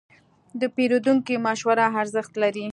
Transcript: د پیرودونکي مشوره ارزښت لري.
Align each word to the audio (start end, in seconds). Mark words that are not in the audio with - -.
د 0.59 0.61
پیرودونکي 0.75 1.35
مشوره 1.45 1.85
ارزښت 2.01 2.33
لري. 2.43 2.65